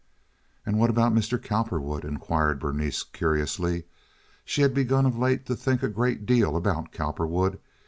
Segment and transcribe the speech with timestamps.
[0.65, 1.39] "And what about Mr.
[1.39, 3.83] Cowperwood?" inquired Berenice curiously.
[4.43, 7.59] She had begun of late to think a great deal about Cowperwood.